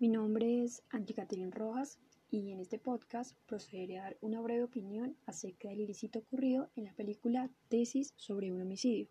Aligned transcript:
Mi 0.00 0.08
nombre 0.08 0.64
es 0.64 0.82
Angie 0.90 1.14
Catherine 1.14 1.52
Rojas 1.52 2.00
y 2.30 2.50
en 2.50 2.58
este 2.58 2.80
podcast 2.80 3.36
procederé 3.46 3.98
a 3.98 4.02
dar 4.02 4.16
una 4.20 4.40
breve 4.40 4.64
opinión 4.64 5.16
acerca 5.26 5.68
del 5.68 5.80
ilícito 5.82 6.18
ocurrido 6.18 6.68
en 6.74 6.84
la 6.84 6.92
película 6.94 7.48
Tesis 7.68 8.12
sobre 8.16 8.52
un 8.52 8.60
homicidio. 8.60 9.06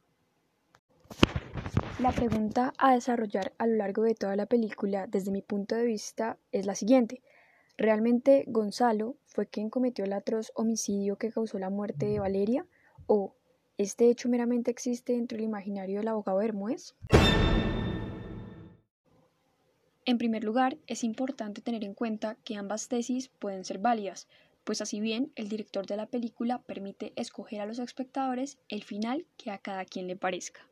La 2.02 2.12
pregunta 2.12 2.74
a 2.78 2.96
desarrollar 2.96 3.54
a 3.58 3.66
lo 3.66 3.76
largo 3.76 4.04
de 4.04 4.16
toda 4.16 4.36
la 4.36 4.46
película 4.46 5.08
desde 5.08 5.32
mi 5.32 5.42
punto 5.42 5.76
de 5.76 5.86
vista 5.86 6.38
es 6.52 6.66
la 6.66 6.76
siguiente. 6.76 7.22
¿Realmente 7.78 8.44
Gonzalo 8.46 9.16
fue 9.26 9.48
quien 9.48 9.70
cometió 9.70 10.04
el 10.04 10.12
atroz 10.12 10.52
homicidio 10.54 11.18
que 11.18 11.32
causó 11.32 11.60
la 11.60 11.70
muerte 11.70 12.08
de 12.08 12.20
Valeria? 12.20 12.68
¿O 13.06 13.38
este 13.78 14.10
hecho 14.10 14.28
meramente 14.28 14.72
existe 14.72 15.14
dentro 15.14 15.38
del 15.38 15.46
imaginario 15.46 16.00
del 16.00 16.08
abogado 16.08 16.40
Bermúdez? 16.40 16.96
En 20.06 20.18
primer 20.18 20.44
lugar, 20.44 20.78
es 20.88 21.04
importante 21.04 21.62
tener 21.62 21.84
en 21.84 21.94
cuenta 21.94 22.38
que 22.44 22.56
ambas 22.56 22.88
tesis 22.88 23.28
pueden 23.28 23.66
ser 23.66 23.78
válidas, 23.78 24.28
pues 24.64 24.82
así 24.82 25.00
bien 25.00 25.32
el 25.36 25.48
director 25.48 25.86
de 25.86 25.96
la 25.96 26.08
película 26.08 26.62
permite 26.64 27.14
escoger 27.16 27.62
a 27.62 27.66
los 27.66 27.80
espectadores 27.80 28.58
el 28.68 28.84
final 28.84 29.26
que 29.38 29.52
a 29.52 29.60
cada 29.60 29.86
quien 29.86 30.08
le 30.08 30.16
parezca. 30.16 30.67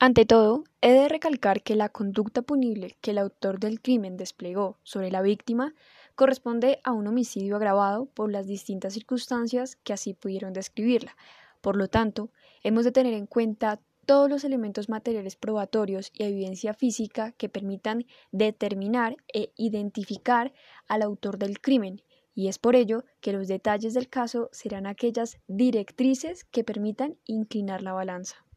Ante 0.00 0.24
todo, 0.24 0.62
he 0.80 0.92
de 0.92 1.08
recalcar 1.08 1.60
que 1.64 1.74
la 1.74 1.88
conducta 1.88 2.42
punible 2.42 2.96
que 3.00 3.10
el 3.10 3.18
autor 3.18 3.58
del 3.58 3.80
crimen 3.80 4.16
desplegó 4.16 4.78
sobre 4.84 5.10
la 5.10 5.22
víctima 5.22 5.74
corresponde 6.14 6.78
a 6.84 6.92
un 6.92 7.08
homicidio 7.08 7.56
agravado 7.56 8.06
por 8.06 8.30
las 8.30 8.46
distintas 8.46 8.92
circunstancias 8.92 9.74
que 9.82 9.92
así 9.92 10.14
pudieron 10.14 10.52
describirla. 10.52 11.16
Por 11.60 11.74
lo 11.74 11.88
tanto, 11.88 12.30
hemos 12.62 12.84
de 12.84 12.92
tener 12.92 13.12
en 13.12 13.26
cuenta 13.26 13.80
todos 14.06 14.30
los 14.30 14.44
elementos 14.44 14.88
materiales 14.88 15.34
probatorios 15.34 16.12
y 16.14 16.22
evidencia 16.22 16.74
física 16.74 17.32
que 17.32 17.48
permitan 17.48 18.06
determinar 18.30 19.16
e 19.34 19.50
identificar 19.56 20.52
al 20.86 21.02
autor 21.02 21.38
del 21.38 21.60
crimen, 21.60 22.02
y 22.36 22.46
es 22.46 22.60
por 22.60 22.76
ello 22.76 23.02
que 23.20 23.32
los 23.32 23.48
detalles 23.48 23.94
del 23.94 24.08
caso 24.08 24.48
serán 24.52 24.86
aquellas 24.86 25.38
directrices 25.48 26.44
que 26.44 26.62
permitan 26.62 27.16
inclinar 27.26 27.82
la 27.82 27.94
balanza. 27.94 28.47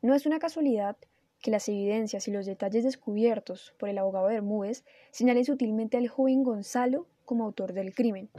No 0.00 0.14
es 0.14 0.26
una 0.26 0.38
casualidad 0.38 0.96
que 1.40 1.50
las 1.50 1.68
evidencias 1.68 2.28
y 2.28 2.30
los 2.30 2.46
detalles 2.46 2.84
descubiertos 2.84 3.74
por 3.78 3.88
el 3.88 3.98
abogado 3.98 4.28
Bermúdez 4.28 4.84
señalen 5.10 5.44
sutilmente 5.44 5.96
al 5.96 6.06
joven 6.06 6.44
Gonzalo 6.44 7.06
como 7.24 7.44
autor 7.44 7.72
del 7.72 7.94
crimen. 7.94 8.30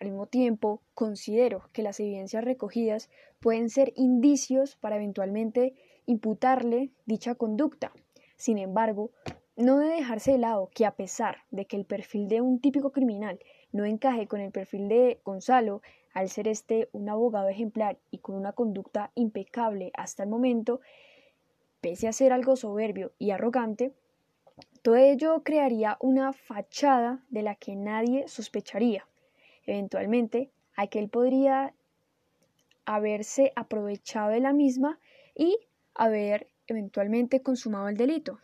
Al 0.00 0.08
mismo 0.08 0.26
tiempo, 0.26 0.82
considero 0.92 1.68
que 1.72 1.84
las 1.84 2.00
evidencias 2.00 2.44
recogidas 2.44 3.10
pueden 3.38 3.70
ser 3.70 3.92
indicios 3.94 4.74
para 4.74 4.96
eventualmente 4.96 5.74
imputarle 6.06 6.90
dicha 7.06 7.36
conducta. 7.36 7.92
Sin 8.36 8.58
embargo, 8.58 9.12
no 9.56 9.78
debe 9.78 9.94
dejarse 9.94 10.32
de 10.32 10.38
lado 10.38 10.68
que 10.74 10.84
a 10.84 10.96
pesar 10.96 11.38
de 11.52 11.66
que 11.66 11.76
el 11.76 11.84
perfil 11.84 12.26
de 12.26 12.40
un 12.40 12.60
típico 12.60 12.90
criminal 12.90 13.38
no 13.74 13.84
encaje 13.84 14.28
con 14.28 14.40
el 14.40 14.52
perfil 14.52 14.88
de 14.88 15.20
Gonzalo, 15.24 15.82
al 16.14 16.28
ser 16.28 16.46
este 16.46 16.88
un 16.92 17.08
abogado 17.08 17.48
ejemplar 17.48 17.98
y 18.12 18.18
con 18.18 18.36
una 18.36 18.52
conducta 18.52 19.10
impecable 19.16 19.90
hasta 19.94 20.22
el 20.22 20.28
momento, 20.28 20.80
pese 21.80 22.06
a 22.06 22.12
ser 22.12 22.32
algo 22.32 22.54
soberbio 22.54 23.12
y 23.18 23.32
arrogante, 23.32 23.92
todo 24.82 24.94
ello 24.94 25.42
crearía 25.42 25.96
una 26.00 26.32
fachada 26.32 27.24
de 27.30 27.42
la 27.42 27.56
que 27.56 27.74
nadie 27.74 28.28
sospecharía. 28.28 29.08
Eventualmente, 29.66 30.50
aquel 30.76 31.08
podría 31.08 31.74
haberse 32.84 33.52
aprovechado 33.56 34.30
de 34.30 34.40
la 34.40 34.52
misma 34.52 35.00
y 35.34 35.58
haber 35.96 36.48
eventualmente 36.68 37.42
consumado 37.42 37.88
el 37.88 37.96
delito. 37.96 38.38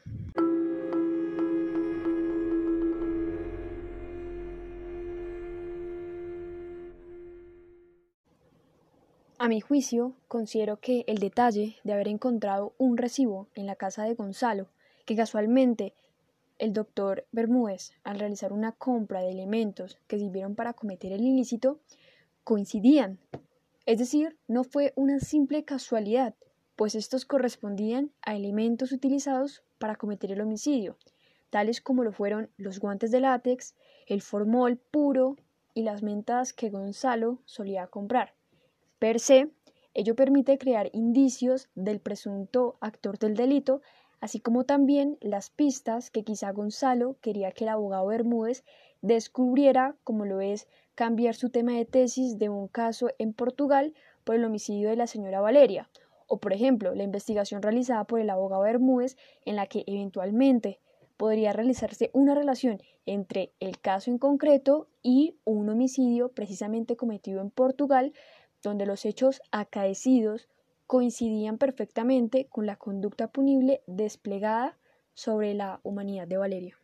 A 9.43 9.49
mi 9.49 9.62
juicio, 9.62 10.12
considero 10.28 10.81
que 10.81 11.03
el 11.06 11.17
detalle 11.17 11.77
de 11.83 11.95
haber 11.95 12.09
encontrado 12.09 12.75
un 12.77 12.99
recibo 12.99 13.49
en 13.55 13.65
la 13.65 13.75
casa 13.75 14.05
de 14.05 14.12
Gonzalo, 14.12 14.69
que 15.06 15.17
casualmente 15.17 15.95
el 16.59 16.75
doctor 16.75 17.25
Bermúdez, 17.33 17.93
al 18.05 18.19
realizar 18.19 18.53
una 18.53 18.73
compra 18.73 19.23
de 19.23 19.31
elementos 19.31 19.97
que 20.09 20.19
sirvieron 20.19 20.56
para 20.56 20.75
cometer 20.75 21.12
el 21.12 21.25
ilícito, 21.25 21.81
coincidían. 22.45 23.19
Es 23.87 23.97
decir, 23.97 24.37
no 24.47 24.62
fue 24.62 24.93
una 24.95 25.21
simple 25.21 25.65
casualidad, 25.65 26.34
pues 26.77 26.95
estos 26.95 27.25
correspondían 27.25 28.11
a 28.21 28.37
elementos 28.37 28.93
utilizados 28.93 29.62
para 29.78 29.97
cometer 29.97 30.33
el 30.33 30.43
homicidio, 30.43 30.99
tales 31.49 31.81
como 31.81 32.05
lo 32.05 32.12
fueron 32.12 32.51
los 32.59 32.78
guantes 32.78 33.11
de 33.11 33.21
látex, 33.21 33.75
el 34.07 34.21
formol 34.21 34.77
puro 34.77 35.39
y 35.72 35.84
las 35.84 36.03
mentas 36.03 36.53
que 36.53 36.69
Gonzalo 36.69 37.39
solía 37.47 37.87
comprar. 37.87 38.34
Per 39.00 39.19
se, 39.19 39.49
ello 39.94 40.15
permite 40.15 40.59
crear 40.59 40.91
indicios 40.93 41.71
del 41.75 42.00
presunto 42.00 42.77
actor 42.83 43.19
del 43.19 43.34
delito, 43.34 43.81
así 44.21 44.41
como 44.41 44.65
también 44.65 45.16
las 45.22 45.49
pistas 45.49 46.11
que 46.11 46.22
quizá 46.22 46.53
Gonzalo 46.53 47.16
quería 47.22 47.50
que 47.50 47.65
el 47.65 47.71
abogado 47.71 48.09
Bermúdez 48.09 48.62
descubriera, 49.00 49.97
como 50.05 50.27
lo 50.27 50.43
es 50.43 50.69
cambiar 50.94 51.34
su 51.34 51.49
tema 51.49 51.72
de 51.72 51.87
tesis 51.87 52.39
de 52.39 52.50
un 52.50 52.69
caso 52.69 53.09
en 53.16 53.33
Portugal 53.33 53.94
por 54.22 54.34
el 54.34 54.44
homicidio 54.44 54.91
de 54.91 54.97
la 54.97 55.06
señora 55.06 55.41
Valeria, 55.41 55.89
o 56.27 56.37
por 56.37 56.53
ejemplo, 56.53 56.94
la 56.94 57.03
investigación 57.03 57.62
realizada 57.62 58.05
por 58.05 58.21
el 58.21 58.28
abogado 58.28 58.65
Bermúdez 58.65 59.16
en 59.47 59.56
la 59.56 59.66
que 59.66 59.83
eventualmente 59.87 60.78
podría 61.16 61.55
realizarse 61.55 62.10
una 62.12 62.34
relación 62.34 62.83
entre 63.06 63.55
el 63.60 63.81
caso 63.81 64.10
en 64.10 64.19
concreto 64.19 64.89
y 65.03 65.37
un 65.44 65.71
homicidio 65.71 66.33
precisamente 66.33 66.97
cometido 66.97 67.41
en 67.41 67.50
Portugal 67.50 68.12
donde 68.62 68.87
los 68.87 69.04
hechos 69.04 69.41
acaecidos 69.50 70.48
coincidían 70.87 71.59
perfectamente 71.59 72.47
con 72.47 72.66
la 72.66 72.76
conducta 72.76 73.28
punible 73.28 73.82
desplegada 73.87 74.76
sobre 75.15 75.54
la 75.54 75.81
humanidad 75.82 76.26
de 76.26 76.37
Valeria. 76.37 76.76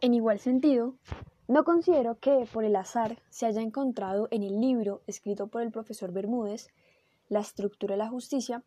En 0.00 0.12
igual 0.12 0.38
sentido, 0.38 0.96
no 1.48 1.64
considero 1.64 2.18
que 2.18 2.46
por 2.52 2.64
el 2.64 2.76
azar 2.76 3.16
se 3.30 3.46
haya 3.46 3.62
encontrado 3.62 4.28
en 4.30 4.42
el 4.42 4.60
libro 4.60 5.00
escrito 5.06 5.46
por 5.46 5.62
el 5.62 5.70
profesor 5.70 6.12
Bermúdez, 6.12 6.68
La 7.30 7.40
estructura 7.40 7.94
de 7.94 7.98
la 7.98 8.10
justicia, 8.10 8.62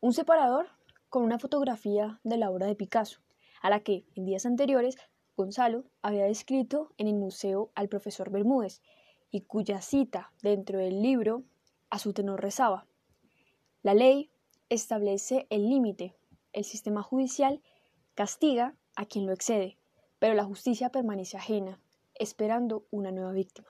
un 0.00 0.12
separador 0.12 0.68
con 1.08 1.22
una 1.24 1.38
fotografía 1.38 2.20
de 2.22 2.36
la 2.36 2.50
obra 2.50 2.66
de 2.66 2.76
Picasso, 2.76 3.20
a 3.60 3.70
la 3.70 3.80
que 3.80 4.04
en 4.14 4.24
días 4.24 4.46
anteriores 4.46 4.96
Gonzalo 5.36 5.84
había 6.02 6.24
descrito 6.24 6.92
en 6.98 7.08
el 7.08 7.14
museo 7.14 7.70
al 7.74 7.88
profesor 7.88 8.30
Bermúdez 8.30 8.80
y 9.30 9.42
cuya 9.42 9.80
cita 9.80 10.32
dentro 10.42 10.78
del 10.78 11.02
libro 11.02 11.42
a 11.90 11.98
su 11.98 12.12
tenor 12.12 12.40
rezaba. 12.40 12.86
La 13.82 13.94
ley 13.94 14.30
establece 14.68 15.46
el 15.50 15.68
límite, 15.68 16.14
el 16.52 16.64
sistema 16.64 17.02
judicial 17.02 17.62
castiga 18.14 18.76
a 18.96 19.06
quien 19.06 19.26
lo 19.26 19.32
excede, 19.32 19.78
pero 20.18 20.34
la 20.34 20.44
justicia 20.44 20.90
permanece 20.90 21.36
ajena, 21.36 21.80
esperando 22.14 22.86
una 22.90 23.10
nueva 23.10 23.32
víctima. 23.32 23.68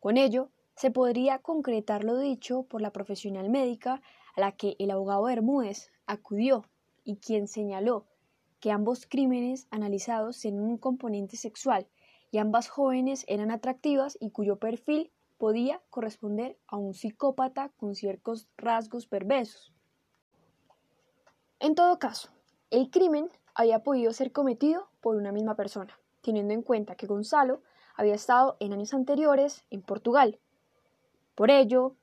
Con 0.00 0.16
ello, 0.16 0.50
se 0.76 0.90
podría 0.90 1.40
concretar 1.40 2.04
lo 2.04 2.18
dicho 2.18 2.62
por 2.62 2.80
la 2.80 2.90
profesional 2.90 3.50
médica 3.50 4.00
a 4.36 4.40
la 4.40 4.52
que 4.52 4.76
el 4.78 4.90
abogado 4.90 5.24
Bermúdez 5.24 5.90
acudió 6.06 6.64
y 7.04 7.16
quien 7.16 7.48
señaló 7.48 8.06
que 8.60 8.70
ambos 8.70 9.06
crímenes 9.06 9.66
analizados 9.70 10.40
tenían 10.40 10.64
un 10.64 10.78
componente 10.78 11.36
sexual 11.36 11.88
y 12.30 12.38
ambas 12.38 12.68
jóvenes 12.68 13.24
eran 13.26 13.50
atractivas 13.50 14.16
y 14.20 14.30
cuyo 14.30 14.56
perfil 14.56 15.10
podía 15.38 15.80
corresponder 15.88 16.58
a 16.66 16.76
un 16.76 16.94
psicópata 16.94 17.70
con 17.76 17.94
ciertos 17.94 18.48
rasgos 18.56 19.06
perversos. 19.06 19.72
En 21.58 21.74
todo 21.74 21.98
caso, 21.98 22.30
el 22.70 22.90
crimen 22.90 23.30
había 23.54 23.82
podido 23.82 24.12
ser 24.12 24.32
cometido 24.32 24.88
por 25.00 25.16
una 25.16 25.32
misma 25.32 25.56
persona, 25.56 25.98
teniendo 26.20 26.54
en 26.54 26.62
cuenta 26.62 26.94
que 26.94 27.06
Gonzalo 27.06 27.62
había 27.96 28.14
estado 28.14 28.56
en 28.60 28.72
años 28.72 28.94
anteriores 28.94 29.64
en 29.70 29.82
Portugal. 29.82 30.38
Por 31.34 31.50
ello, 31.50 31.96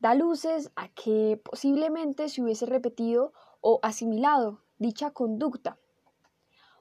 da 0.00 0.14
luces 0.14 0.72
a 0.76 0.88
que 0.88 1.40
posiblemente 1.42 2.28
se 2.28 2.42
hubiese 2.42 2.66
repetido 2.66 3.32
o 3.60 3.78
asimilado 3.82 4.60
dicha 4.78 5.10
conducta. 5.10 5.78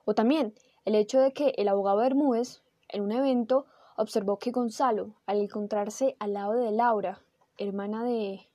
O 0.06 0.16
también 0.16 0.54
el 0.86 0.95
hecho 0.95 1.19
de 1.19 1.33
que 1.33 1.54
el 1.57 1.68
abogado 1.68 1.98
Bermúdez, 1.98 2.63
en 2.88 3.04
un 3.04 3.12
evento, 3.12 3.66
observó 3.98 4.39
que 4.39 4.51
Gonzalo, 4.51 5.13
al 5.25 5.42
encontrarse 5.42 6.16
al 6.19 6.33
lado 6.33 6.54
de 6.54 6.71
Laura, 6.71 7.21
hermana 7.57 8.04
de 8.04 8.48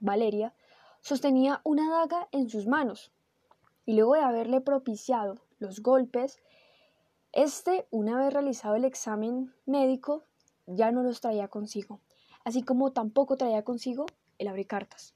Valeria, 0.00 0.52
sostenía 1.00 1.60
una 1.62 1.88
daga 1.88 2.28
en 2.32 2.50
sus 2.50 2.66
manos, 2.66 3.12
y 3.86 3.94
luego 3.94 4.14
de 4.14 4.20
haberle 4.20 4.60
propiciado 4.60 5.36
los 5.60 5.80
golpes, 5.80 6.40
este, 7.32 7.86
una 7.90 8.18
vez 8.18 8.32
realizado 8.32 8.74
el 8.74 8.84
examen 8.84 9.54
médico, 9.64 10.24
ya 10.66 10.90
no 10.90 11.02
los 11.02 11.20
traía 11.20 11.48
consigo, 11.48 12.00
así 12.44 12.62
como 12.62 12.92
tampoco 12.92 13.36
traía 13.36 13.62
consigo 13.62 14.06
el 14.38 14.48
abrecartas. 14.48 15.14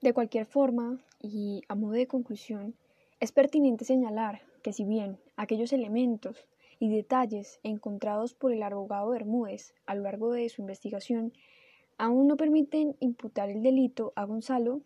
De 0.00 0.14
cualquier 0.14 0.46
forma, 0.46 0.98
y 1.20 1.62
a 1.68 1.74
modo 1.74 1.92
de 1.92 2.06
conclusión, 2.06 2.74
es 3.20 3.32
pertinente 3.32 3.84
señalar 3.84 4.40
que 4.62 4.72
si 4.72 4.84
bien 4.84 5.18
aquellos 5.36 5.72
elementos 5.72 6.46
y 6.78 6.88
detalles 6.88 7.60
encontrados 7.62 8.32
por 8.32 8.52
el 8.52 8.62
abogado 8.62 9.10
Bermúdez 9.10 9.74
a 9.84 9.94
lo 9.94 10.02
largo 10.02 10.32
de 10.32 10.48
su 10.48 10.62
investigación 10.62 11.32
aún 11.98 12.26
no 12.26 12.38
permiten 12.38 12.96
imputar 13.00 13.50
el 13.50 13.62
delito 13.62 14.14
a 14.16 14.24
Gonzalo, 14.24 14.80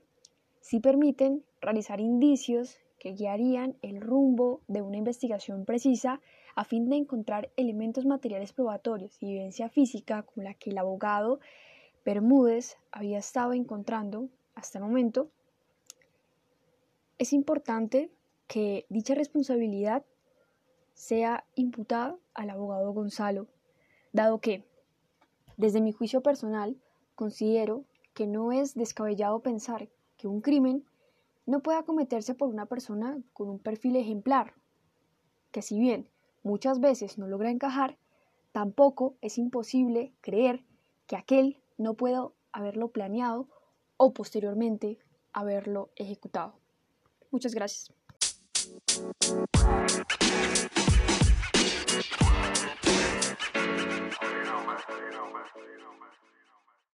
sí 0.61 0.81
permiten 0.81 1.45
realizar 1.61 2.01
indicios 2.01 2.77
que 3.05 3.13
guiarían 3.13 3.77
el 3.83 4.01
rumbo 4.01 4.63
de 4.67 4.81
una 4.81 4.97
investigación 4.97 5.67
precisa 5.67 6.23
a 6.55 6.65
fin 6.65 6.89
de 6.89 6.97
encontrar 6.97 7.51
elementos 7.55 8.07
materiales 8.07 8.55
probatorios 8.55 9.15
y 9.21 9.27
evidencia 9.27 9.69
física 9.69 10.23
con 10.23 10.43
la 10.45 10.55
que 10.55 10.71
el 10.71 10.79
abogado 10.79 11.39
Bermúdez 12.03 12.79
había 12.93 13.19
estado 13.19 13.53
encontrando 13.53 14.31
hasta 14.55 14.79
el 14.79 14.85
momento. 14.85 15.29
Es 17.19 17.35
importante 17.35 18.11
que 18.47 18.87
dicha 18.89 19.15
responsabilidad 19.15 20.03
sea 20.95 21.45
imputada 21.57 22.17
al 22.33 22.49
abogado 22.49 22.91
Gonzalo, 22.95 23.49
dado 24.15 24.41
que, 24.41 24.65
desde 25.59 25.83
mi 25.83 25.93
juicio 25.93 26.23
personal, 26.23 26.75
considero 27.15 27.85
que 28.15 28.27
no 28.27 28.51
es 28.51 28.75
descabellado 28.75 29.41
pensar 29.41 29.91
que 30.17 30.27
un 30.27 30.41
crimen 30.41 30.87
no 31.47 31.63
pueda 31.63 31.83
cometerse 31.83 32.35
por 32.35 32.49
una 32.49 32.67
persona 32.67 33.19
con 33.33 33.49
un 33.49 33.59
perfil 33.59 33.97
ejemplar, 33.97 34.55
que 35.51 35.63
si 35.63 35.79
bien 35.79 36.09
muchas 36.43 36.81
veces 36.81 37.19
no 37.19 37.27
logra 37.27 37.51
encajar, 37.51 37.99
tampoco 38.53 39.17
es 39.21 39.39
imposible 39.39 40.15
creer 40.21 40.65
que 41.07 41.17
aquel 41.17 41.63
no 41.77 41.95
pueda 41.95 42.29
haberlo 42.53 42.89
planeado 42.89 43.49
o 43.97 44.13
posteriormente 44.15 44.99
haberlo 45.33 45.91
ejecutado. 45.97 46.59
Muchas 47.31 47.55
gracias. 47.55 47.93